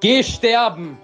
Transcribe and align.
Geh 0.00 0.22
sterben! 0.22 0.96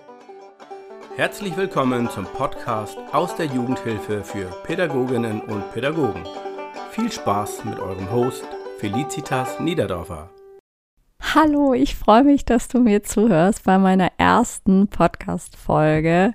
Herzlich 1.17 1.55
willkommen 1.55 2.09
zum 2.09 2.25
Podcast 2.25 2.97
aus 3.13 3.37
der 3.37 3.45
Jugendhilfe 3.45 4.25
für 4.25 4.47
Pädagoginnen 4.65 5.43
und 5.43 5.71
Pädagogen. 5.75 6.27
Viel 6.93 7.13
Spaß 7.13 7.67
mit 7.67 7.79
eurem 7.79 8.11
Host 8.11 8.47
Felicitas 8.79 9.61
Niederdorfer. 9.61 10.31
Hallo, 11.35 11.75
ich 11.75 11.97
freue 11.97 12.23
mich, 12.23 12.45
dass 12.45 12.69
du 12.69 12.79
mir 12.79 13.03
zuhörst 13.03 13.65
bei 13.65 13.79
meiner 13.79 14.13
ersten 14.17 14.87
Podcast-Folge. 14.87 16.33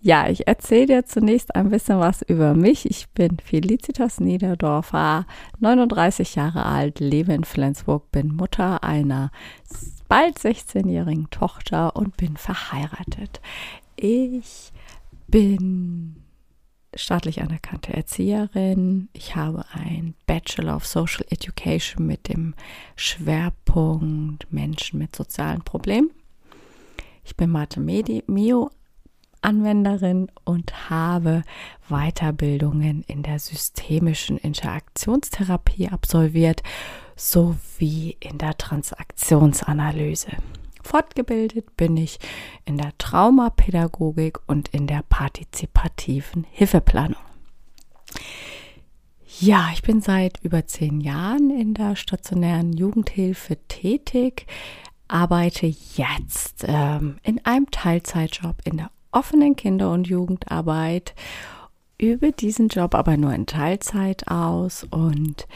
Ja, 0.00 0.28
ich 0.28 0.48
erzähle 0.48 0.86
dir 0.86 1.04
zunächst 1.04 1.54
ein 1.54 1.68
bisschen 1.68 2.00
was 2.00 2.22
über 2.22 2.54
mich. 2.54 2.88
Ich 2.88 3.10
bin 3.10 3.36
Felicitas 3.38 4.18
Niederdorfer, 4.18 5.26
39 5.58 6.36
Jahre 6.36 6.64
alt, 6.64 7.00
lebe 7.00 7.34
in 7.34 7.44
Flensburg, 7.44 8.10
bin 8.12 8.34
Mutter 8.34 8.82
einer 8.82 9.30
bald 10.08 10.38
16-jährigen 10.38 11.28
Tochter 11.28 11.94
und 11.94 12.16
bin 12.16 12.38
verheiratet. 12.38 13.42
Ich 13.96 14.72
bin 15.28 16.16
staatlich 16.94 17.42
anerkannte 17.42 17.92
Erzieherin. 17.92 19.08
Ich 19.12 19.36
habe 19.36 19.64
ein 19.72 20.14
Bachelor 20.26 20.76
of 20.76 20.86
Social 20.86 21.24
Education 21.30 22.06
mit 22.06 22.28
dem 22.28 22.54
Schwerpunkt 22.96 24.52
Menschen 24.52 24.98
mit 24.98 25.14
sozialen 25.14 25.62
Problemen. 25.62 26.10
Ich 27.24 27.36
bin 27.36 27.50
Mathe-Mio 27.50 28.70
Anwenderin 29.42 30.30
und 30.44 30.90
habe 30.90 31.44
Weiterbildungen 31.88 33.02
in 33.06 33.22
der 33.22 33.38
systemischen 33.38 34.36
Interaktionstherapie 34.36 35.88
absolviert 35.88 36.62
sowie 37.16 38.16
in 38.20 38.38
der 38.38 38.58
Transaktionsanalyse. 38.58 40.32
Fortgebildet 40.82 41.76
bin 41.76 41.96
ich 41.96 42.18
in 42.64 42.76
der 42.78 42.96
Traumapädagogik 42.98 44.38
und 44.46 44.68
in 44.68 44.86
der 44.86 45.02
partizipativen 45.08 46.44
Hilfeplanung. 46.50 47.22
Ja, 49.38 49.70
ich 49.72 49.82
bin 49.82 50.00
seit 50.00 50.42
über 50.42 50.66
zehn 50.66 51.00
Jahren 51.00 51.50
in 51.50 51.74
der 51.74 51.96
stationären 51.96 52.72
Jugendhilfe 52.72 53.56
tätig, 53.68 54.46
arbeite 55.08 55.66
jetzt 55.66 56.64
ähm, 56.66 57.16
in 57.22 57.44
einem 57.44 57.70
Teilzeitjob 57.70 58.56
in 58.64 58.78
der 58.78 58.90
offenen 59.12 59.56
Kinder- 59.56 59.92
und 59.92 60.08
Jugendarbeit 60.08 61.14
übe 62.00 62.32
diesen 62.32 62.68
Job 62.68 62.94
aber 62.94 63.16
nur 63.16 63.32
in 63.34 63.46
Teilzeit 63.46 64.28
aus 64.28 64.84
und 64.90 65.46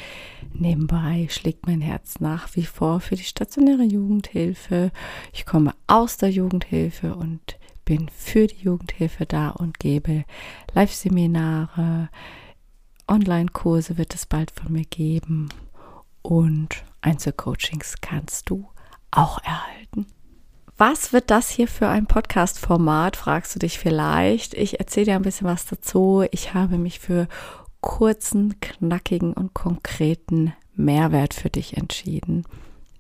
nebenbei 0.53 1.27
schlägt 1.31 1.67
mein 1.67 1.81
Herz 1.81 2.21
nach 2.21 2.55
wie 2.55 2.65
vor 2.65 3.01
für 3.01 3.17
die 3.17 3.25
stationäre 3.25 3.83
Jugendhilfe. 3.85 4.93
Ich 5.33 5.47
komme 5.47 5.75
aus 5.87 6.17
der 6.17 6.31
Jugendhilfe 6.31 7.15
und 7.15 7.59
bin 7.85 8.09
für 8.09 8.47
die 8.47 8.63
Jugendhilfe 8.63 9.27
da 9.27 9.51
und 9.51 9.79
gebe 9.79 10.25
Live-Seminare, 10.75 12.09
Online-Kurse 13.07 13.99
wird 13.99 14.15
es 14.15 14.27
bald 14.27 14.51
von 14.51 14.73
mir 14.73 14.85
geben 14.85 15.51
und 16.23 16.85
Einzelcoachings 17.03 17.97
kannst 18.01 18.49
du 18.49 18.69
auch 19.11 19.43
erhalten. 19.45 20.07
Was 20.77 21.13
wird 21.13 21.31
das 21.31 21.51
hier 21.51 21.69
für 21.69 21.87
ein 21.89 22.07
Podcast-Format, 22.07 23.17
fragst 23.17 23.55
du 23.55 23.61
dich 23.61 23.79
vielleicht. 23.79 24.55
Ich 24.55 24.81
erzähle 24.81 25.07
dir 25.07 25.15
ein 25.15 25.23
bisschen 25.23 25.47
was 25.47 25.67
dazu. 25.67 26.25
Ich 26.33 26.53
habe 26.53 26.79
mich 26.79 26.99
für 26.99 27.29
kurzen, 27.81 28.59
knackigen 28.61 29.35
und 29.35 29.55
konkreten 29.55 30.53
Mehrwert 30.75 31.33
für 31.33 31.49
dich 31.49 31.77
entschieden. 31.77 32.45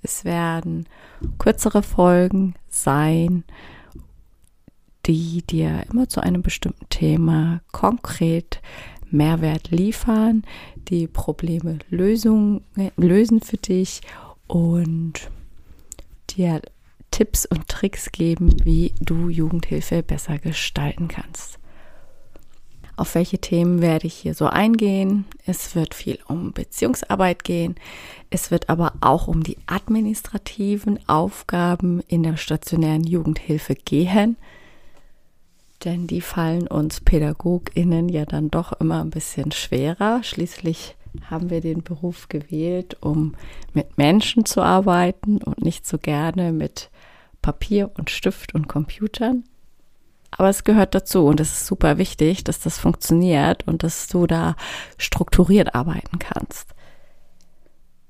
Es 0.02 0.25
werden 0.25 0.86
kürzere 1.39 1.83
Folgen 1.83 2.55
sein, 2.69 3.42
die 5.06 5.42
dir 5.42 5.84
immer 5.91 6.08
zu 6.08 6.20
einem 6.22 6.42
bestimmten 6.42 6.89
Thema 6.91 7.61
konkret 7.72 8.61
Mehrwert 9.11 9.72
liefern, 9.72 10.45
die 10.77 11.08
Probleme 11.08 11.80
lösen 11.89 12.61
für 13.42 13.56
dich 13.56 14.01
und 14.46 15.29
dir 16.30 16.61
Tipps 17.14 17.47
und 17.47 17.69
Tricks 17.69 18.11
geben, 18.11 18.57
wie 18.64 18.92
du 19.01 19.29
Jugendhilfe 19.29 20.02
besser 20.02 20.39
gestalten 20.39 21.07
kannst. 21.07 21.61
Auf 22.97 23.14
welche 23.14 23.39
Themen 23.39 23.80
werde 23.80 24.08
ich 24.08 24.14
hier 24.14 24.35
so 24.35 24.47
eingehen? 24.47 25.24
Es 25.47 25.77
wird 25.77 25.95
viel 25.95 26.19
um 26.27 26.53
Beziehungsarbeit 26.53 27.45
gehen. 27.45 27.77
Es 28.30 28.51
wird 28.51 28.69
aber 28.69 28.95
auch 29.01 29.29
um 29.29 29.45
die 29.45 29.58
administrativen 29.67 31.08
Aufgaben 31.08 32.01
in 32.08 32.24
der 32.24 32.36
stationären 32.36 33.05
Jugendhilfe 33.05 33.77
gehen. 33.77 34.36
Denn 35.85 36.08
die 36.08 36.20
fallen 36.20 36.67
uns 36.67 37.01
PädagogInnen 37.01 38.08
ja 38.08 38.24
dann 38.24 38.51
doch 38.51 38.73
immer 38.80 39.01
ein 39.01 39.11
bisschen 39.11 39.53
schwerer. 39.53 40.24
Schließlich 40.24 40.97
haben 41.30 41.51
wir 41.51 41.61
den 41.61 41.83
Beruf 41.83 42.29
gewählt, 42.29 42.97
um 43.01 43.35
mit 43.73 43.98
Menschen 43.98 44.45
zu 44.45 44.63
arbeiten 44.63 45.39
und 45.39 45.63
nicht 45.63 45.86
so 45.86 45.98
gerne 45.98 46.52
mit 46.52 46.91
Papier 47.42 47.91
und 47.97 48.11
Stift 48.11 48.55
und 48.55 48.69
Computern. 48.69 49.45
Aber 50.30 50.48
es 50.48 50.64
gehört 50.64 50.95
dazu 50.95 51.27
und 51.27 51.41
es 51.41 51.53
ist 51.53 51.67
super 51.67 51.98
wichtig, 51.98 52.42
dass 52.42 52.58
das 52.58 52.79
funktioniert 52.79 53.67
und 53.69 53.83
dass 53.83 54.08
du 54.08 54.27
da 54.27 54.57
strukturiert 54.98 55.74
arbeiten 55.74 56.19
kannst. 56.19 56.74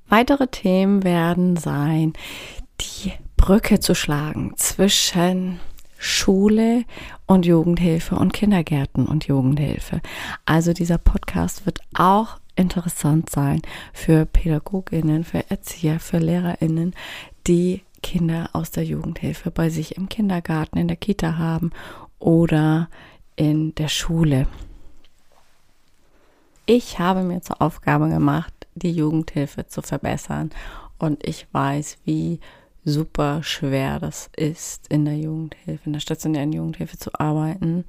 Weitere 0.07 0.47
Themen 0.47 1.03
werden 1.03 1.55
sein, 1.55 2.13
die 2.81 3.13
Brücke 3.37 3.79
zu 3.79 3.93
schlagen 3.93 4.53
zwischen 4.55 5.59
Schule 5.97 6.83
und 7.25 7.45
Jugendhilfe 7.45 8.15
und 8.15 8.33
Kindergärten 8.33 9.05
und 9.07 9.27
Jugendhilfe. 9.27 10.01
Also 10.45 10.73
dieser 10.73 10.97
Podcast 10.97 11.65
wird 11.65 11.79
auch 11.93 12.39
interessant 12.55 13.29
sein 13.29 13.61
für 13.93 14.25
Pädagoginnen, 14.25 15.23
für 15.23 15.49
Erzieher, 15.49 15.99
für 15.99 16.17
Lehrerinnen, 16.17 16.93
die 17.47 17.83
Kinder 18.01 18.49
aus 18.53 18.71
der 18.71 18.83
Jugendhilfe 18.83 19.51
bei 19.51 19.69
sich 19.69 19.97
im 19.97 20.09
Kindergarten, 20.09 20.77
in 20.77 20.87
der 20.87 20.97
Kita 20.97 21.37
haben 21.37 21.71
oder 22.19 22.89
in 23.35 23.73
der 23.75 23.87
Schule. 23.87 24.47
Ich 26.65 26.99
habe 26.99 27.23
mir 27.23 27.41
zur 27.41 27.61
Aufgabe 27.61 28.09
gemacht, 28.09 28.53
die 28.75 28.91
Jugendhilfe 28.91 29.67
zu 29.67 29.81
verbessern 29.81 30.51
und 30.97 31.25
ich 31.27 31.47
weiß, 31.51 31.97
wie 32.05 32.39
super 32.83 33.41
schwer 33.43 33.99
das 33.99 34.29
ist, 34.35 34.87
in 34.87 35.05
der 35.05 35.17
Jugendhilfe, 35.17 35.85
in 35.85 35.93
der 35.93 35.99
stationären 35.99 36.53
Jugendhilfe 36.53 36.97
zu 36.97 37.11
arbeiten 37.19 37.85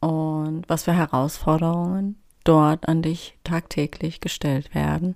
und 0.00 0.64
was 0.68 0.84
für 0.84 0.92
Herausforderungen 0.92 2.16
dort 2.48 2.88
an 2.88 3.02
dich 3.02 3.36
tagtäglich 3.44 4.20
gestellt 4.20 4.74
werden. 4.74 5.14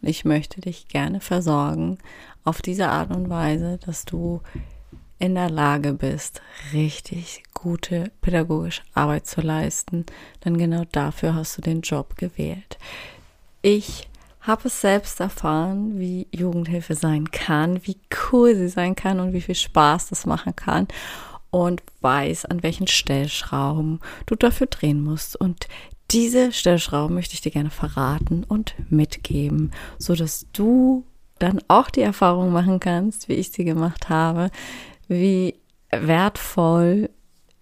Und 0.00 0.08
ich 0.08 0.24
möchte 0.24 0.60
dich 0.60 0.88
gerne 0.88 1.20
versorgen 1.20 1.98
auf 2.44 2.62
diese 2.62 2.88
Art 2.88 3.10
und 3.10 3.28
Weise, 3.28 3.78
dass 3.84 4.04
du 4.04 4.40
in 5.18 5.34
der 5.34 5.50
Lage 5.50 5.92
bist, 5.92 6.40
richtig 6.72 7.42
gute 7.52 8.10
pädagogische 8.22 8.82
Arbeit 8.94 9.26
zu 9.26 9.42
leisten, 9.42 10.06
denn 10.44 10.56
genau 10.56 10.84
dafür 10.92 11.34
hast 11.34 11.58
du 11.58 11.62
den 11.62 11.82
Job 11.82 12.16
gewählt. 12.16 12.78
Ich 13.60 14.08
habe 14.40 14.68
es 14.68 14.80
selbst 14.80 15.20
erfahren, 15.20 16.00
wie 16.00 16.26
Jugendhilfe 16.32 16.94
sein 16.94 17.30
kann, 17.30 17.86
wie 17.86 17.98
cool 18.32 18.54
sie 18.54 18.68
sein 18.68 18.96
kann 18.96 19.20
und 19.20 19.34
wie 19.34 19.42
viel 19.42 19.54
Spaß 19.54 20.08
das 20.08 20.24
machen 20.24 20.56
kann 20.56 20.88
und 21.50 21.82
weiß, 22.00 22.46
an 22.46 22.62
welchen 22.62 22.86
Stellschrauben 22.86 24.00
du 24.24 24.36
dafür 24.36 24.68
drehen 24.68 25.02
musst. 25.02 25.36
Und 25.36 25.68
diese 26.10 26.52
Stellschrauben 26.52 27.14
möchte 27.14 27.34
ich 27.34 27.40
dir 27.40 27.52
gerne 27.52 27.70
verraten 27.70 28.44
und 28.44 28.74
mitgeben, 28.90 29.70
so 29.98 30.14
dass 30.14 30.46
du 30.52 31.04
dann 31.38 31.60
auch 31.68 31.90
die 31.90 32.02
Erfahrung 32.02 32.52
machen 32.52 32.80
kannst, 32.80 33.28
wie 33.28 33.34
ich 33.34 33.50
sie 33.50 33.64
gemacht 33.64 34.08
habe, 34.08 34.50
wie 35.08 35.54
wertvoll 35.90 37.10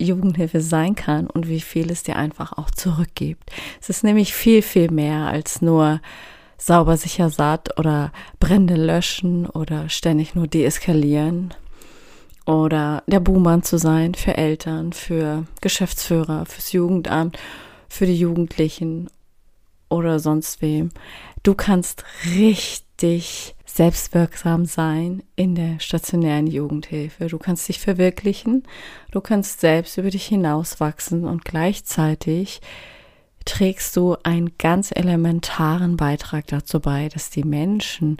Jugendhilfe 0.00 0.60
sein 0.60 0.94
kann 0.94 1.26
und 1.26 1.48
wie 1.48 1.60
viel 1.60 1.90
es 1.90 2.02
dir 2.02 2.16
einfach 2.16 2.52
auch 2.56 2.70
zurückgibt. 2.70 3.50
Es 3.80 3.88
ist 3.88 4.04
nämlich 4.04 4.32
viel, 4.32 4.62
viel 4.62 4.90
mehr 4.90 5.26
als 5.26 5.60
nur 5.60 6.00
sauber, 6.56 6.96
sicher, 6.96 7.30
satt 7.30 7.78
oder 7.78 8.12
Brände 8.40 8.74
löschen 8.74 9.46
oder 9.46 9.88
ständig 9.88 10.34
nur 10.34 10.46
deeskalieren 10.46 11.54
oder 12.46 13.02
der 13.06 13.20
Buhmann 13.20 13.62
zu 13.62 13.78
sein 13.78 14.14
für 14.14 14.36
Eltern, 14.36 14.92
für 14.92 15.46
Geschäftsführer, 15.60 16.46
fürs 16.46 16.72
Jugendamt, 16.72 17.38
für 17.88 18.06
die 18.06 18.18
Jugendlichen 18.18 19.10
oder 19.88 20.18
sonst 20.18 20.62
wem. 20.62 20.90
Du 21.42 21.54
kannst 21.54 22.04
richtig 22.26 23.54
selbstwirksam 23.64 24.64
sein 24.64 25.22
in 25.36 25.54
der 25.54 25.78
stationären 25.80 26.46
Jugendhilfe. 26.46 27.26
Du 27.28 27.38
kannst 27.38 27.68
dich 27.68 27.78
verwirklichen, 27.78 28.64
du 29.12 29.20
kannst 29.20 29.60
selbst 29.60 29.98
über 29.98 30.10
dich 30.10 30.26
hinauswachsen 30.26 31.24
und 31.24 31.44
gleichzeitig 31.44 32.60
trägst 33.44 33.96
du 33.96 34.16
einen 34.24 34.58
ganz 34.58 34.90
elementaren 34.94 35.96
Beitrag 35.96 36.46
dazu 36.48 36.80
bei, 36.80 37.08
dass 37.08 37.30
die 37.30 37.44
Menschen, 37.44 38.18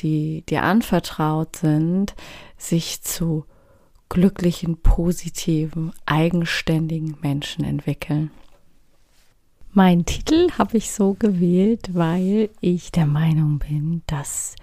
die 0.00 0.42
dir 0.42 0.64
anvertraut 0.64 1.56
sind, 1.56 2.14
sich 2.58 3.00
zu 3.02 3.46
glücklichen, 4.08 4.76
positiven, 4.82 5.92
eigenständigen 6.04 7.16
Menschen 7.22 7.64
entwickeln. 7.64 8.30
Mein 9.76 10.06
Titel 10.06 10.52
habe 10.52 10.78
ich 10.78 10.90
so 10.90 11.12
gewählt, 11.12 11.90
weil 11.92 12.48
ich 12.62 12.92
der 12.92 13.04
Meinung 13.04 13.58
bin, 13.58 14.00
dass 14.06 14.56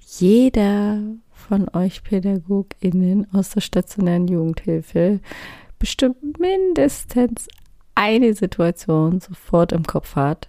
jeder 0.00 1.00
von 1.30 1.68
euch 1.72 2.02
PädagogInnen 2.02 3.32
aus 3.32 3.50
der 3.50 3.60
stationären 3.60 4.26
Jugendhilfe 4.26 5.20
bestimmt 5.78 6.40
mindestens 6.40 7.46
eine 7.94 8.34
Situation 8.34 9.20
sofort 9.20 9.70
im 9.70 9.84
Kopf 9.84 10.16
hat, 10.16 10.48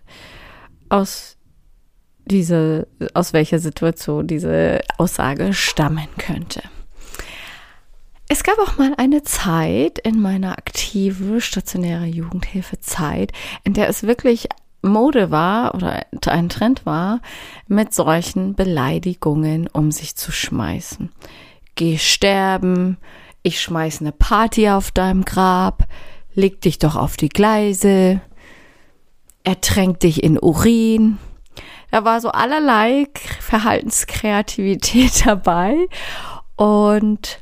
aus 0.90 1.38
diese, 2.26 2.88
aus 3.14 3.34
welcher 3.34 3.60
Situation 3.60 4.26
diese 4.26 4.82
Aussage 4.98 5.54
stammen 5.54 6.08
könnte. 6.18 6.64
Es 8.31 8.44
gab 8.44 8.60
auch 8.60 8.78
mal 8.78 8.94
eine 8.98 9.24
Zeit 9.24 9.98
in 9.98 10.22
meiner 10.22 10.52
aktive 10.52 11.42
stationäre 11.42 12.06
Jugendhilfezeit, 12.06 13.31
in 13.64 13.74
der 13.74 13.90
es 13.90 14.04
wirklich 14.04 14.48
Mode 14.84 15.31
war 15.31 15.74
oder 15.74 16.06
ein 16.28 16.50
Trend 16.50 16.86
war, 16.86 17.22
mit 17.68 17.92
solchen 17.92 18.54
Beleidigungen 18.54 19.68
um 19.68 19.92
sich 19.92 20.16
zu 20.16 20.31
schmeißen. 20.31 21.12
Geh 21.74 21.98
sterben, 21.98 22.98
ich 23.42 23.60
schmeiß 23.62 24.02
eine 24.02 24.12
Party 24.12 24.70
auf 24.70 24.92
deinem 24.92 25.25
Grab, 25.25 25.88
leg 26.36 26.62
dich 26.62 26.78
doch 26.78 26.96
auf 26.96 27.18
die 27.18 27.30
Gleise, 27.30 28.22
ertränk 29.44 30.02
dich 30.02 30.24
in 30.24 30.38
Urin. 30.38 31.18
Da 31.90 32.06
war 32.06 32.22
so 32.22 32.30
allerlei 32.30 33.08
Verhaltenskreativität 33.40 35.25
dabei 35.25 35.88
und 36.58 37.42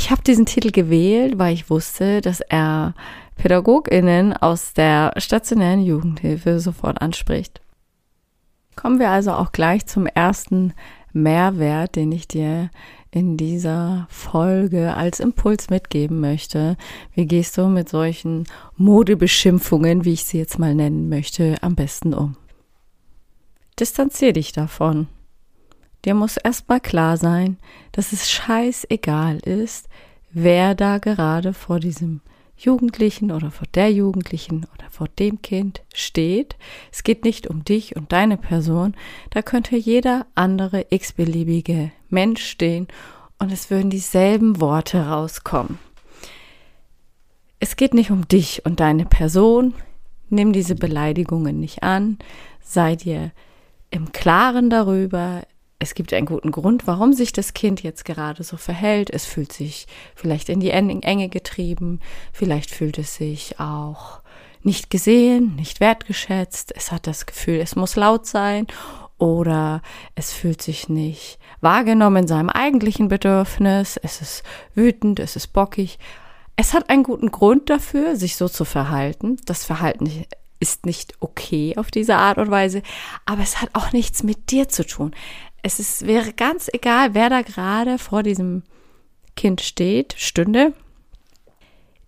ich 0.00 0.10
habe 0.10 0.22
diesen 0.22 0.46
Titel 0.46 0.70
gewählt, 0.70 1.38
weil 1.38 1.52
ich 1.52 1.68
wusste, 1.68 2.22
dass 2.22 2.40
er 2.40 2.94
PädagogInnen 3.36 4.32
aus 4.32 4.72
der 4.72 5.12
stationären 5.18 5.82
Jugendhilfe 5.82 6.58
sofort 6.58 7.02
anspricht. 7.02 7.60
Kommen 8.76 8.98
wir 8.98 9.10
also 9.10 9.32
auch 9.32 9.52
gleich 9.52 9.84
zum 9.84 10.06
ersten 10.06 10.72
Mehrwert, 11.12 11.96
den 11.96 12.12
ich 12.12 12.26
dir 12.26 12.70
in 13.10 13.36
dieser 13.36 14.06
Folge 14.08 14.94
als 14.94 15.20
Impuls 15.20 15.68
mitgeben 15.68 16.18
möchte. 16.18 16.78
Wie 17.14 17.26
gehst 17.26 17.58
du 17.58 17.66
mit 17.66 17.90
solchen 17.90 18.46
Modebeschimpfungen, 18.78 20.06
wie 20.06 20.14
ich 20.14 20.24
sie 20.24 20.38
jetzt 20.38 20.58
mal 20.58 20.74
nennen 20.74 21.10
möchte, 21.10 21.56
am 21.60 21.74
besten 21.74 22.14
um? 22.14 22.38
Distanzier 23.78 24.32
dich 24.32 24.52
davon. 24.52 25.08
Dir 26.04 26.14
muss 26.14 26.36
erstmal 26.36 26.80
klar 26.80 27.16
sein, 27.16 27.58
dass 27.92 28.12
es 28.12 28.30
scheißegal 28.30 29.38
ist, 29.38 29.88
wer 30.32 30.74
da 30.74 30.98
gerade 30.98 31.52
vor 31.52 31.80
diesem 31.80 32.20
Jugendlichen 32.56 33.30
oder 33.32 33.50
vor 33.50 33.66
der 33.74 33.90
Jugendlichen 33.90 34.66
oder 34.74 34.90
vor 34.90 35.08
dem 35.08 35.40
Kind 35.40 35.82
steht. 35.94 36.56
Es 36.92 37.02
geht 37.02 37.24
nicht 37.24 37.46
um 37.46 37.64
dich 37.64 37.96
und 37.96 38.12
deine 38.12 38.36
Person. 38.36 38.94
Da 39.30 39.40
könnte 39.40 39.76
jeder 39.76 40.26
andere 40.34 40.86
x-beliebige 40.90 41.90
Mensch 42.10 42.44
stehen 42.44 42.86
und 43.38 43.50
es 43.50 43.70
würden 43.70 43.88
dieselben 43.90 44.60
Worte 44.60 45.06
rauskommen. 45.06 45.78
Es 47.60 47.76
geht 47.76 47.94
nicht 47.94 48.10
um 48.10 48.28
dich 48.28 48.64
und 48.66 48.80
deine 48.80 49.06
Person. 49.06 49.74
Nimm 50.28 50.52
diese 50.52 50.74
Beleidigungen 50.74 51.60
nicht 51.60 51.82
an. 51.82 52.18
Sei 52.62 52.94
dir 52.94 53.32
im 53.90 54.12
Klaren 54.12 54.70
darüber, 54.70 55.42
es 55.82 55.94
gibt 55.94 56.12
einen 56.12 56.26
guten 56.26 56.52
Grund, 56.52 56.86
warum 56.86 57.14
sich 57.14 57.32
das 57.32 57.54
Kind 57.54 57.82
jetzt 57.82 58.04
gerade 58.04 58.44
so 58.44 58.58
verhält. 58.58 59.08
Es 59.08 59.24
fühlt 59.24 59.50
sich 59.50 59.86
vielleicht 60.14 60.50
in 60.50 60.60
die 60.60 60.70
Enge 60.70 61.28
getrieben, 61.30 62.00
vielleicht 62.34 62.70
fühlt 62.70 62.98
es 62.98 63.16
sich 63.16 63.58
auch 63.58 64.20
nicht 64.62 64.90
gesehen, 64.90 65.56
nicht 65.56 65.80
wertgeschätzt. 65.80 66.72
Es 66.76 66.92
hat 66.92 67.06
das 67.06 67.24
Gefühl, 67.24 67.60
es 67.60 67.76
muss 67.76 67.96
laut 67.96 68.26
sein 68.26 68.66
oder 69.16 69.80
es 70.14 70.34
fühlt 70.34 70.60
sich 70.60 70.90
nicht 70.90 71.38
wahrgenommen 71.62 72.24
in 72.24 72.28
seinem 72.28 72.50
eigentlichen 72.50 73.08
Bedürfnis. 73.08 73.96
Es 73.96 74.20
ist 74.20 74.42
wütend, 74.74 75.18
es 75.18 75.34
ist 75.34 75.48
bockig. 75.48 75.98
Es 76.56 76.74
hat 76.74 76.90
einen 76.90 77.04
guten 77.04 77.30
Grund 77.30 77.70
dafür, 77.70 78.16
sich 78.16 78.36
so 78.36 78.50
zu 78.50 78.66
verhalten. 78.66 79.38
Das 79.46 79.64
Verhalten 79.64 80.26
ist 80.60 80.84
nicht 80.84 81.14
okay 81.20 81.74
auf 81.78 81.90
diese 81.90 82.16
Art 82.16 82.36
und 82.36 82.50
Weise, 82.50 82.82
aber 83.24 83.42
es 83.42 83.62
hat 83.62 83.70
auch 83.72 83.92
nichts 83.92 84.22
mit 84.22 84.50
dir 84.50 84.68
zu 84.68 84.86
tun 84.86 85.14
es 85.62 85.78
ist, 85.78 86.06
wäre 86.06 86.32
ganz 86.32 86.68
egal, 86.72 87.14
wer 87.14 87.28
da 87.28 87.42
gerade 87.42 87.98
vor 87.98 88.22
diesem 88.22 88.62
Kind 89.36 89.60
steht, 89.60 90.14
stünde. 90.16 90.72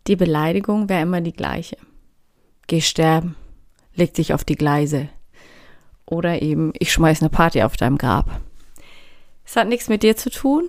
Die 0.06 0.16
Beleidigung 0.16 0.88
wäre 0.88 1.02
immer 1.02 1.20
die 1.20 1.32
gleiche. 1.32 1.76
Geh 2.66 2.80
sterben, 2.80 3.36
leg 3.94 4.14
dich 4.14 4.34
auf 4.34 4.44
die 4.44 4.56
Gleise. 4.56 5.08
Oder 6.06 6.42
eben, 6.42 6.72
ich 6.78 6.92
schmeiß 6.92 7.20
eine 7.20 7.30
Party 7.30 7.62
auf 7.62 7.76
deinem 7.76 7.98
Grab. 7.98 8.40
Es 9.44 9.56
hat 9.56 9.68
nichts 9.68 9.88
mit 9.88 10.02
dir 10.02 10.16
zu 10.16 10.30
tun. 10.30 10.68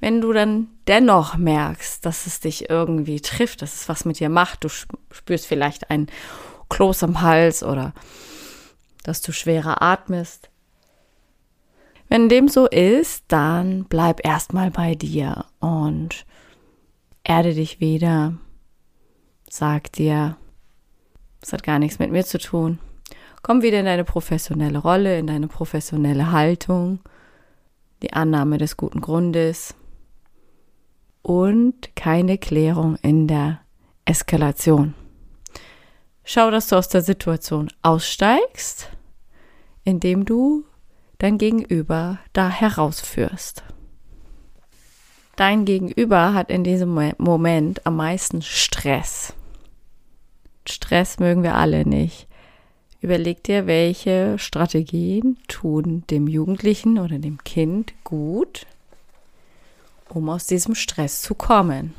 Wenn 0.00 0.20
du 0.20 0.32
dann 0.32 0.68
dennoch 0.86 1.36
merkst, 1.36 2.06
dass 2.06 2.26
es 2.26 2.38
dich 2.38 2.70
irgendwie 2.70 3.20
trifft, 3.20 3.62
dass 3.62 3.74
es 3.74 3.88
was 3.88 4.04
mit 4.04 4.20
dir 4.20 4.28
macht, 4.28 4.62
du 4.62 4.68
spürst 4.68 5.46
vielleicht 5.46 5.90
ein 5.90 6.06
Kloß 6.68 7.02
am 7.02 7.20
Hals 7.20 7.62
oder 7.62 7.94
dass 9.02 9.22
du 9.22 9.32
schwerer 9.32 9.82
atmest, 9.82 10.50
wenn 12.08 12.28
dem 12.28 12.48
so 12.48 12.66
ist, 12.66 13.24
dann 13.28 13.84
bleib 13.84 14.24
erstmal 14.24 14.70
bei 14.70 14.94
dir 14.94 15.44
und 15.60 16.24
erde 17.22 17.54
dich 17.54 17.80
wieder. 17.80 18.34
Sag 19.50 19.92
dir, 19.92 20.36
es 21.42 21.52
hat 21.52 21.62
gar 21.62 21.78
nichts 21.78 21.98
mit 21.98 22.10
mir 22.10 22.24
zu 22.24 22.38
tun. 22.38 22.78
Komm 23.42 23.62
wieder 23.62 23.80
in 23.80 23.86
deine 23.86 24.04
professionelle 24.04 24.78
Rolle, 24.78 25.18
in 25.18 25.26
deine 25.26 25.48
professionelle 25.48 26.32
Haltung, 26.32 27.00
die 28.02 28.12
Annahme 28.12 28.58
des 28.58 28.76
guten 28.76 29.00
Grundes 29.00 29.74
und 31.22 31.94
keine 31.94 32.38
Klärung 32.38 32.96
in 33.02 33.28
der 33.28 33.60
Eskalation. 34.04 34.94
Schau, 36.24 36.50
dass 36.50 36.68
du 36.68 36.76
aus 36.76 36.88
der 36.88 37.02
Situation 37.02 37.70
aussteigst, 37.82 38.90
indem 39.84 40.24
du 40.24 40.64
dein 41.18 41.38
Gegenüber 41.38 42.18
da 42.32 42.48
herausführst. 42.48 43.62
Dein 45.36 45.64
Gegenüber 45.64 46.34
hat 46.34 46.50
in 46.50 46.64
diesem 46.64 47.12
Moment 47.18 47.86
am 47.86 47.96
meisten 47.96 48.42
Stress. 48.42 49.34
Stress 50.66 51.18
mögen 51.18 51.42
wir 51.42 51.54
alle 51.54 51.86
nicht. 51.86 52.26
Überleg 53.00 53.44
dir, 53.44 53.66
welche 53.66 54.38
Strategien 54.38 55.38
tun 55.46 56.02
dem 56.10 56.26
Jugendlichen 56.26 56.98
oder 56.98 57.18
dem 57.18 57.42
Kind 57.44 57.94
gut, 58.02 58.66
um 60.08 60.28
aus 60.28 60.46
diesem 60.46 60.74
Stress 60.74 61.22
zu 61.22 61.34
kommen. 61.34 61.94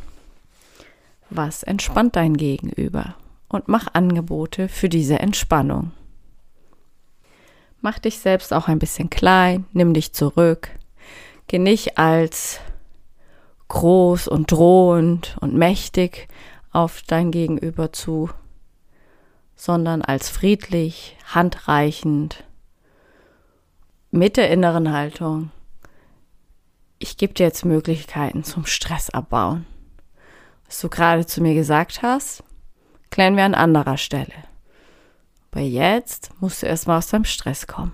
Was 1.29 1.63
entspannt 1.63 2.15
dein 2.15 2.35
Gegenüber? 2.35 3.15
Und 3.47 3.67
mach 3.67 3.87
Angebote 3.93 4.67
für 4.67 4.89
diese 4.89 5.19
Entspannung. 5.19 5.91
Mach 7.81 7.99
dich 7.99 8.19
selbst 8.19 8.53
auch 8.53 8.67
ein 8.67 8.79
bisschen 8.79 9.09
klein, 9.09 9.65
nimm 9.71 9.93
dich 9.93 10.13
zurück. 10.13 10.69
Geh 11.47 11.59
nicht 11.59 11.97
als 11.97 12.59
groß 13.69 14.27
und 14.27 14.51
drohend 14.51 15.37
und 15.39 15.53
mächtig 15.53 16.27
auf 16.71 17.01
dein 17.07 17.31
Gegenüber 17.31 17.93
zu, 17.93 18.29
sondern 19.55 20.01
als 20.01 20.29
friedlich, 20.29 21.17
handreichend, 21.25 22.43
mit 24.11 24.37
der 24.37 24.49
inneren 24.49 24.91
Haltung. 24.91 25.51
Ich 26.97 27.15
gebe 27.15 27.33
dir 27.33 27.45
jetzt 27.45 27.63
Möglichkeiten 27.63 28.43
zum 28.43 28.65
Stress 28.65 29.09
abbauen. 29.09 29.65
Was 30.65 30.81
du 30.81 30.89
gerade 30.89 31.25
zu 31.25 31.41
mir 31.41 31.53
gesagt 31.53 32.01
hast, 32.01 32.43
klären 33.09 33.37
wir 33.37 33.45
an 33.45 33.55
anderer 33.55 33.97
Stelle. 33.97 34.48
Aber 35.51 35.61
jetzt 35.61 36.31
musst 36.39 36.61
du 36.61 36.67
erstmal 36.67 36.97
aus 36.97 37.07
deinem 37.07 37.25
Stress 37.25 37.67
kommen. 37.67 37.93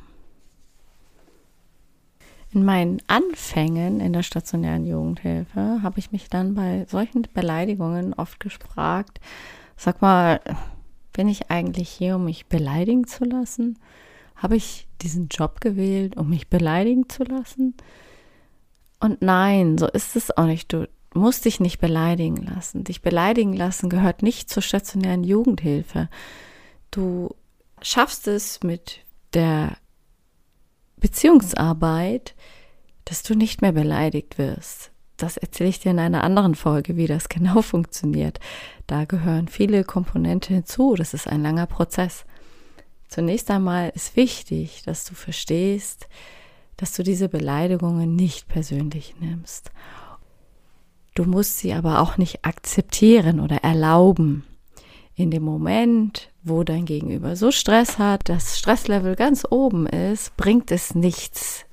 In 2.52 2.64
meinen 2.64 3.02
Anfängen 3.08 4.00
in 4.00 4.14
der 4.14 4.24
stationären 4.24 4.86
Jugendhilfe 4.86 5.82
habe 5.84 6.00
ich 6.00 6.12
mich 6.12 6.30
dann 6.30 6.56
bei 6.56 6.86
solchen 6.90 7.28
Beleidigungen 7.34 8.14
oft 8.14 8.40
gefragt, 8.40 9.20
sag 9.76 10.02
mal, 10.02 10.40
bin 11.12 11.28
ich 11.28 11.50
eigentlich 11.50 11.90
hier, 11.90 12.16
um 12.16 12.26
mich 12.26 12.46
beleidigen 12.46 13.08
zu 13.08 13.26
lassen? 13.26 13.78
Habe 14.36 14.56
ich 14.56 14.88
diesen 15.02 15.28
Job 15.28 15.62
gewählt, 15.62 16.18
um 16.18 16.30
mich 16.30 16.50
beleidigen 16.50 17.10
zu 17.10 17.24
lassen? 17.24 17.74
Und 19.00 19.22
nein, 19.22 19.78
so 19.78 19.88
ist 19.88 20.16
es 20.16 20.36
auch 20.36 20.46
nicht. 20.46 20.72
Du 20.72 20.88
musst 21.14 21.46
dich 21.46 21.60
nicht 21.60 21.80
beleidigen 21.80 22.38
lassen. 22.38 22.84
Dich 22.84 23.02
beleidigen 23.02 23.54
lassen 23.54 23.90
gehört 23.90 24.24
nicht 24.24 24.50
zur 24.50 24.64
stationären 24.64 25.24
Jugendhilfe. 25.24 26.10
Du 26.92 27.36
schaffst 27.82 28.28
es 28.28 28.64
mit 28.64 29.00
der 29.34 29.78
Beziehungsarbeit, 30.98 32.36
dass 33.06 33.24
du 33.24 33.36
nicht 33.36 33.62
mehr 33.62 33.72
beleidigt 33.72 34.38
wirst. 34.38 34.92
das 35.18 35.38
erzähle 35.38 35.70
ich 35.70 35.80
dir 35.80 35.92
in 35.92 36.00
einer 36.00 36.24
anderen 36.24 36.56
Folge, 36.56 36.98
wie 36.98 37.08
das 37.08 37.30
genau 37.30 37.62
funktioniert. 37.62 38.40
Da 38.88 39.06
gehören 39.06 39.48
viele 39.48 39.84
Komponenten 39.84 40.56
hinzu. 40.56 40.96
Das 40.96 41.14
ist 41.14 41.28
ein 41.28 41.42
langer 41.42 41.68
Prozess. 41.68 42.26
Zunächst 43.08 43.50
einmal 43.50 43.92
ist 43.96 44.16
wichtig, 44.16 44.82
dass 44.86 45.06
du 45.06 45.14
verstehst, 45.14 46.08
dass 46.76 46.94
du 46.94 47.04
diese 47.04 47.30
Beleidigungen 47.30 48.16
nicht 48.16 48.48
persönlich 48.48 49.16
nimmst. 49.20 49.72
Du 51.14 51.24
musst 51.24 51.60
sie 51.60 51.74
aber 51.74 52.02
auch 52.02 52.18
nicht 52.18 52.44
akzeptieren 52.44 53.40
oder 53.40 53.64
erlauben. 53.64 54.44
In 55.16 55.32
dem 55.32 55.44
Moment, 55.44 56.30
wo 56.46 56.64
dein 56.64 56.86
Gegenüber 56.86 57.36
so 57.36 57.52
Stress 57.52 57.98
hat, 57.98 58.30
das 58.30 58.60
Stresslevel 58.60 59.16
ganz 59.16 59.46
oben 59.50 59.88
ist, 59.88 60.38
bringt 60.38 60.72
es 60.72 60.94
nichts 60.94 61.66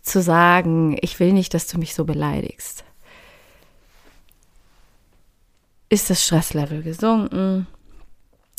zu 0.00 0.22
sagen, 0.22 0.96
ich 1.02 1.20
will 1.20 1.32
nicht, 1.32 1.52
dass 1.52 1.66
du 1.66 1.78
mich 1.78 1.94
so 1.94 2.04
beleidigst. 2.04 2.84
Ist 5.90 6.08
das 6.08 6.24
Stresslevel 6.24 6.82
gesunken? 6.82 7.66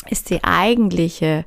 Ist 0.10 0.30
die 0.30 0.44
eigentliche 0.44 1.44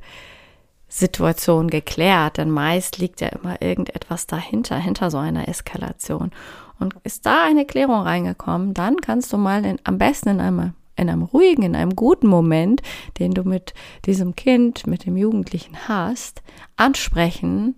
Situation 0.89 1.69
geklärt? 1.69 2.37
Denn 2.37 2.51
meist 2.51 2.97
liegt 2.97 3.21
ja 3.21 3.29
immer 3.29 3.61
irgendetwas 3.61 4.27
dahinter, 4.27 4.77
hinter 4.77 5.09
so 5.09 5.19
einer 5.19 5.47
Eskalation. 5.47 6.31
Und 6.79 6.95
ist 7.03 7.25
da 7.25 7.45
eine 7.45 7.65
Klärung 7.65 8.01
reingekommen, 8.01 8.73
dann 8.73 8.97
kannst 8.97 9.31
du 9.31 9.37
mal 9.37 9.63
in, 9.63 9.79
am 9.83 9.97
besten 9.97 10.29
in 10.29 10.39
einem, 10.41 10.73
in 11.01 11.09
einem 11.09 11.23
ruhigen, 11.23 11.63
in 11.63 11.75
einem 11.75 11.95
guten 11.95 12.27
Moment, 12.27 12.81
den 13.19 13.33
du 13.33 13.43
mit 13.43 13.73
diesem 14.05 14.35
Kind, 14.35 14.87
mit 14.87 15.05
dem 15.05 15.17
Jugendlichen 15.17 15.87
hast, 15.87 16.41
ansprechen 16.77 17.75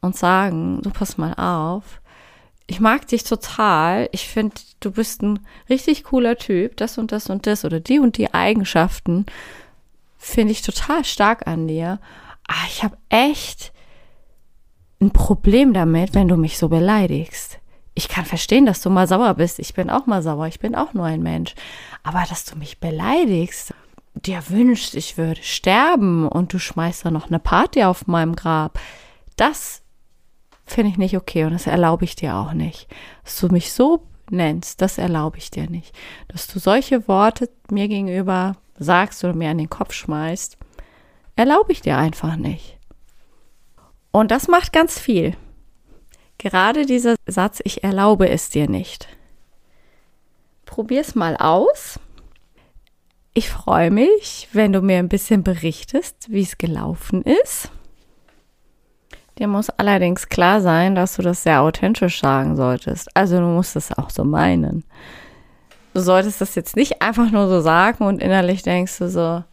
und 0.00 0.16
sagen, 0.16 0.80
du 0.82 0.90
pass 0.90 1.18
mal 1.18 1.34
auf, 1.34 2.00
ich 2.66 2.80
mag 2.80 3.06
dich 3.06 3.24
total, 3.24 4.08
ich 4.12 4.28
finde, 4.28 4.54
du 4.80 4.92
bist 4.92 5.22
ein 5.22 5.40
richtig 5.68 6.04
cooler 6.04 6.36
Typ, 6.36 6.76
das 6.76 6.96
und 6.96 7.12
das 7.12 7.28
und 7.28 7.46
das 7.46 7.64
oder 7.64 7.80
die 7.80 7.98
und 7.98 8.16
die 8.16 8.32
Eigenschaften 8.32 9.26
finde 10.16 10.52
ich 10.52 10.62
total 10.62 11.04
stark 11.04 11.46
an 11.46 11.68
dir. 11.68 12.00
Aber 12.46 12.66
ich 12.68 12.82
habe 12.82 12.96
echt 13.08 13.72
ein 15.00 15.10
Problem 15.10 15.74
damit, 15.74 16.14
wenn 16.14 16.28
du 16.28 16.36
mich 16.36 16.56
so 16.56 16.68
beleidigst. 16.68 17.58
Ich 17.94 18.08
kann 18.08 18.24
verstehen, 18.24 18.66
dass 18.66 18.80
du 18.80 18.90
mal 18.90 19.06
sauer 19.06 19.34
bist. 19.34 19.58
Ich 19.58 19.74
bin 19.74 19.90
auch 19.90 20.06
mal 20.06 20.22
sauer. 20.22 20.46
Ich 20.46 20.60
bin 20.60 20.74
auch 20.74 20.94
nur 20.94 21.04
ein 21.04 21.22
Mensch. 21.22 21.54
Aber 22.02 22.24
dass 22.28 22.44
du 22.44 22.56
mich 22.56 22.80
beleidigst, 22.80 23.74
dir 24.14 24.42
wünschst, 24.48 24.94
ich 24.94 25.18
würde 25.18 25.42
sterben 25.42 26.28
und 26.28 26.52
du 26.52 26.58
schmeißt 26.58 27.04
da 27.04 27.10
noch 27.10 27.28
eine 27.28 27.38
Party 27.38 27.84
auf 27.84 28.06
meinem 28.06 28.36
Grab, 28.36 28.78
das 29.36 29.82
finde 30.64 30.90
ich 30.90 30.98
nicht 30.98 31.16
okay 31.16 31.44
und 31.44 31.52
das 31.52 31.66
erlaube 31.66 32.04
ich 32.04 32.16
dir 32.16 32.36
auch 32.36 32.52
nicht. 32.52 32.88
Dass 33.24 33.38
du 33.40 33.48
mich 33.48 33.72
so 33.72 34.06
nennst, 34.30 34.80
das 34.80 34.98
erlaube 34.98 35.38
ich 35.38 35.50
dir 35.50 35.68
nicht. 35.68 35.94
Dass 36.28 36.46
du 36.46 36.58
solche 36.58 37.08
Worte 37.08 37.50
mir 37.70 37.88
gegenüber 37.88 38.56
sagst 38.78 39.24
oder 39.24 39.34
mir 39.34 39.50
an 39.50 39.58
den 39.58 39.70
Kopf 39.70 39.92
schmeißt, 39.92 40.56
erlaube 41.36 41.72
ich 41.72 41.80
dir 41.80 41.98
einfach 41.98 42.36
nicht. 42.36 42.78
Und 44.10 44.30
das 44.30 44.48
macht 44.48 44.72
ganz 44.72 44.98
viel. 44.98 45.36
Gerade 46.42 46.86
dieser 46.86 47.14
Satz, 47.24 47.60
ich 47.62 47.84
erlaube 47.84 48.28
es 48.28 48.50
dir 48.50 48.68
nicht. 48.68 49.06
Probier's 50.66 51.14
mal 51.14 51.36
aus. 51.36 52.00
Ich 53.32 53.48
freue 53.48 53.92
mich, 53.92 54.48
wenn 54.52 54.72
du 54.72 54.80
mir 54.80 54.98
ein 54.98 55.08
bisschen 55.08 55.44
berichtest, 55.44 56.32
wie 56.32 56.42
es 56.42 56.58
gelaufen 56.58 57.22
ist. 57.22 57.70
Dir 59.38 59.46
muss 59.46 59.70
allerdings 59.70 60.28
klar 60.30 60.60
sein, 60.60 60.96
dass 60.96 61.14
du 61.14 61.22
das 61.22 61.44
sehr 61.44 61.62
authentisch 61.62 62.20
sagen 62.20 62.56
solltest. 62.56 63.16
Also 63.16 63.38
du 63.38 63.46
musst 63.46 63.76
es 63.76 63.96
auch 63.96 64.10
so 64.10 64.24
meinen. 64.24 64.82
Du 65.94 66.00
solltest 66.00 66.40
das 66.40 66.56
jetzt 66.56 66.74
nicht 66.74 67.02
einfach 67.02 67.30
nur 67.30 67.46
so 67.46 67.60
sagen 67.60 68.04
und 68.04 68.20
innerlich 68.20 68.64
denkst 68.64 68.98
du 68.98 69.08
so, 69.08 69.44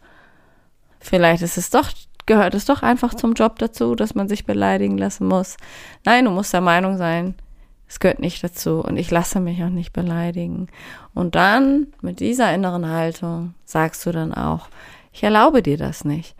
vielleicht 0.98 1.42
ist 1.42 1.56
es 1.56 1.70
doch, 1.70 1.88
gehört 2.30 2.54
es 2.54 2.64
doch 2.64 2.84
einfach 2.84 3.14
zum 3.14 3.32
Job 3.32 3.58
dazu, 3.58 3.96
dass 3.96 4.14
man 4.14 4.28
sich 4.28 4.44
beleidigen 4.44 4.96
lassen 4.96 5.26
muss. 5.26 5.56
Nein, 6.04 6.26
du 6.26 6.30
musst 6.30 6.52
der 6.52 6.60
Meinung 6.60 6.96
sein, 6.96 7.34
es 7.88 7.98
gehört 7.98 8.20
nicht 8.20 8.44
dazu 8.44 8.78
und 8.78 8.96
ich 8.98 9.10
lasse 9.10 9.40
mich 9.40 9.60
auch 9.64 9.68
nicht 9.68 9.92
beleidigen. 9.92 10.68
Und 11.12 11.34
dann 11.34 11.88
mit 12.02 12.20
dieser 12.20 12.54
inneren 12.54 12.88
Haltung 12.88 13.54
sagst 13.64 14.06
du 14.06 14.12
dann 14.12 14.32
auch, 14.32 14.68
ich 15.12 15.24
erlaube 15.24 15.60
dir 15.60 15.76
das 15.76 16.04
nicht. 16.04 16.36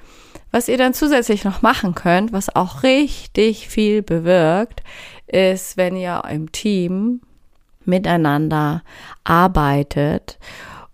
Was 0.52 0.68
ihr 0.68 0.78
dann 0.78 0.94
zusätzlich 0.94 1.42
noch 1.42 1.61
machen 1.61 1.97
könnt, 1.97 2.32
was 2.32 2.54
auch 2.54 2.85
richtig 2.85 3.66
viel 3.66 4.02
bewirkt, 4.02 4.85
ist, 5.26 5.76
wenn 5.76 5.97
ihr 5.97 6.23
im 6.30 6.52
Team 6.52 7.20
miteinander 7.85 8.85
arbeitet. 9.25 10.38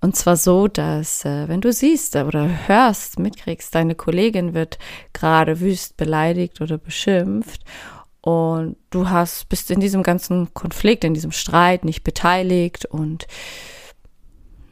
Und 0.07 0.15
zwar 0.15 0.37
so, 0.37 0.69
dass 0.69 1.25
äh, 1.25 1.49
wenn 1.49 1.61
du 1.61 1.73
siehst 1.73 2.15
oder 2.15 2.69
hörst, 2.69 3.19
mitkriegst, 3.19 3.75
deine 3.75 3.97
Kollegin 3.97 4.55
wird 4.55 4.79
gerade 5.13 5.59
wüst 5.59 5.97
beleidigt 5.97 6.61
oder 6.61 6.79
beschimpft 6.79 7.63
und 8.21 8.77
du 8.91 9.09
hast 9.09 9.49
bist 9.49 9.69
in 9.73 9.81
diesem 9.81 10.05
ganzen 10.05 10.55
Konflikt, 10.55 11.03
in 11.03 11.13
diesem 11.13 11.33
Streit 11.33 11.85
nicht 11.85 12.05
beteiligt 12.05 12.85
und 12.85 13.27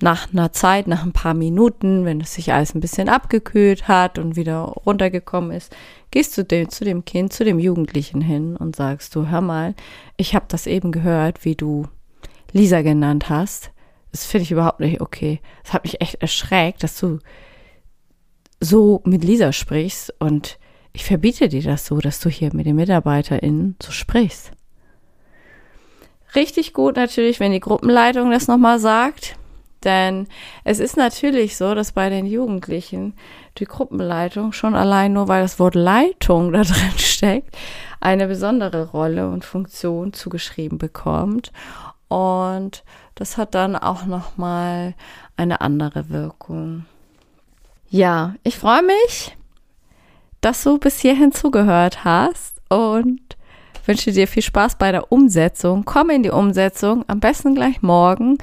nach 0.01 0.33
einer 0.33 0.53
Zeit, 0.53 0.87
nach 0.87 1.03
ein 1.03 1.13
paar 1.13 1.35
Minuten, 1.35 2.05
wenn 2.05 2.21
es 2.21 2.35
sich 2.35 2.53
alles 2.53 2.73
ein 2.77 2.81
bisschen 2.81 3.09
abgekühlt 3.09 3.89
hat 3.89 4.21
und 4.21 4.37
wieder 4.37 4.61
runtergekommen 4.61 5.51
ist, 5.51 5.75
gehst 6.13 6.39
du 6.39 6.45
dem, 6.45 6.69
zu 6.69 6.85
dem 6.85 7.05
Kind, 7.05 7.33
zu 7.33 7.45
dem 7.45 7.59
Jugendlichen 7.59 8.21
hin 8.21 8.57
und 8.57 8.77
sagst 8.77 9.17
du, 9.17 9.27
hör 9.27 9.41
mal, 9.41 9.75
ich 10.17 10.37
habe 10.37 10.45
das 10.47 10.69
eben 10.69 10.93
gehört, 10.93 11.45
wie 11.45 11.57
du 11.57 11.89
Lisa 12.53 12.83
genannt 12.83 13.29
hast. 13.29 13.73
Das 14.15 14.25
finde 14.27 14.45
ich 14.45 14.53
überhaupt 14.53 14.79
nicht 14.79 15.01
okay. 15.01 15.41
Das 15.65 15.73
hat 15.73 15.83
mich 15.83 16.01
echt 16.01 16.23
erschreckt, 16.23 16.85
dass 16.85 17.01
du 17.01 17.19
so 18.61 19.03
mit 19.05 19.25
Lisa 19.25 19.53
sprichst 19.53 20.15
und 20.21 20.59
ich 20.93 21.05
verbiete 21.05 21.49
dir 21.49 21.63
das 21.63 21.87
so, 21.87 21.99
dass 21.99 22.21
du 22.21 22.29
hier 22.29 22.55
mit 22.55 22.67
den 22.67 22.77
MitarbeiterInnen 22.77 23.75
so 23.83 23.91
sprichst. 23.91 24.53
Richtig 26.37 26.75
gut 26.75 26.95
natürlich, 26.95 27.41
wenn 27.41 27.51
die 27.51 27.59
Gruppenleitung 27.59 28.31
das 28.31 28.47
nochmal 28.47 28.79
sagt 28.79 29.37
denn 29.85 30.27
es 30.65 30.81
ist 30.81 30.97
natürlich 30.97 31.57
so, 31.57 31.75
dass 31.75 31.93
bei 31.93 32.09
den 32.09 32.27
Jugendlichen 32.27 33.15
die 33.59 33.67
Gruppenleitung 33.67 34.53
schon 34.53 34.75
allein 34.75 35.13
nur, 35.13 35.29
weil 35.29 35.43
das 35.43 35.59
Wort 35.59 35.75
Leitung 35.75 36.53
da 36.53 36.63
drin 36.63 36.99
steckt, 36.99 37.57
eine 38.01 38.27
besondere 38.27 38.91
Rolle 38.91 39.29
und 39.29 39.45
Funktion 39.45 40.13
zugeschrieben 40.13 40.79
bekommt. 40.79 41.53
Und 42.15 42.85
das 43.17 43.37
hat 43.39 43.57
dann 43.57 43.75
auch 43.75 44.07
nochmal 44.07 44.95
eine 45.37 45.61
andere 45.61 46.11
Wirkung. 46.11 46.87
Ja, 47.91 48.37
ich 48.45 48.57
freue 48.57 48.85
mich, 48.85 49.37
dass 50.41 50.63
du 50.63 50.79
bis 50.79 51.01
hierhin 51.01 51.33
zugehört 51.33 52.05
hast 52.05 52.63
und 52.69 53.21
wünsche 53.85 54.13
dir 54.13 54.29
viel 54.29 54.45
Spaß 54.45 54.79
bei 54.79 54.93
der 54.93 55.11
Umsetzung. 55.11 55.85
Komm 55.85 56.11
in 56.11 56.23
die 56.23 56.31
Umsetzung, 56.31 57.05
am 57.09 57.19
besten 57.19 57.57
gleich 57.57 57.83
morgen. 57.83 58.39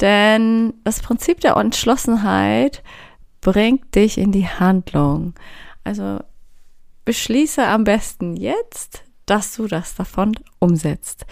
Denn 0.00 0.74
das 0.82 1.00
Prinzip 1.00 1.40
der 1.40 1.54
Entschlossenheit 1.56 2.82
bringt 3.40 3.94
dich 3.94 4.18
in 4.18 4.32
die 4.32 4.48
Handlung. 4.48 5.34
Also 5.84 6.18
beschließe 7.04 7.64
am 7.64 7.84
besten 7.84 8.34
jetzt, 8.36 9.04
dass 9.26 9.54
du 9.54 9.68
das 9.68 9.94
davon 9.94 10.34
umsetzt. 10.58 11.26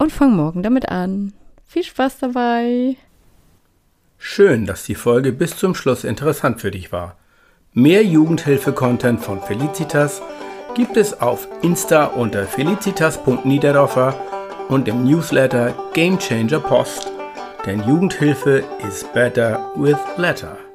Und 0.00 0.10
fang 0.10 0.34
morgen 0.34 0.64
damit 0.64 0.88
an. 0.88 1.32
Viel 1.64 1.84
Spaß 1.84 2.18
dabei. 2.18 2.96
Schön, 4.18 4.66
dass 4.66 4.84
die 4.84 4.96
Folge 4.96 5.30
bis 5.30 5.56
zum 5.56 5.76
Schluss 5.76 6.02
interessant 6.02 6.60
für 6.60 6.72
dich 6.72 6.90
war. 6.90 7.16
Mehr 7.72 8.04
Jugendhilfe-Content 8.04 9.20
von 9.20 9.40
Felicitas 9.40 10.20
gibt 10.74 10.96
es 10.96 11.20
auf 11.20 11.46
Insta 11.62 12.06
unter 12.06 12.46
felicitas.niederdorfer 12.46 14.14
und 14.68 14.88
im 14.88 15.04
Newsletter 15.04 15.74
Game 15.94 16.18
Changer 16.18 16.58
Post 16.58 17.10
denn 17.66 17.82
Jugendhilfe 17.86 18.64
is 18.88 19.04
better 19.12 19.70
with 19.76 19.98
letter. 20.16 20.69